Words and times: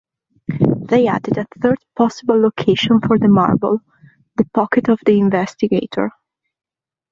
They 0.87 1.07
added 1.07 1.37
a 1.37 1.45
third 1.61 1.77
possible 1.95 2.41
location 2.41 3.01
for 3.05 3.19
the 3.19 3.27
marble: 3.27 3.81
the 4.35 4.45
pocket 4.45 4.89
of 4.89 4.99
the 5.05 5.19
investigator. 5.19 6.09